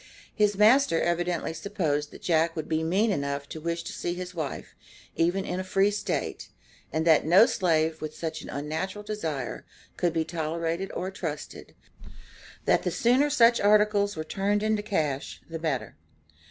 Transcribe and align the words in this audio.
His 0.33 0.57
master 0.57 0.99
evidently 0.99 1.53
supposed 1.53 2.09
that 2.09 2.23
Jack 2.23 2.55
would 2.55 2.67
be 2.67 2.81
mean 2.83 3.11
enough 3.11 3.47
to 3.49 3.61
wish 3.61 3.83
to 3.83 3.93
see 3.93 4.15
his 4.15 4.33
wife, 4.33 4.73
even 5.15 5.45
in 5.45 5.59
a 5.59 5.63
free 5.63 5.91
State, 5.91 6.49
and 6.91 7.05
that 7.05 7.23
no 7.23 7.45
slave, 7.45 8.01
with 8.01 8.15
such 8.15 8.41
an 8.41 8.49
unnatural 8.49 9.03
desire, 9.03 9.63
could 9.97 10.11
be 10.11 10.25
tolerated 10.25 10.89
or 10.95 11.11
trusted, 11.11 11.75
that 12.65 12.81
the 12.81 12.89
sooner 12.89 13.29
such 13.29 13.61
"articles" 13.61 14.15
were 14.15 14.23
turned 14.23 14.63
into 14.63 14.81
cash 14.81 15.39
the 15.47 15.59
better. 15.59 15.95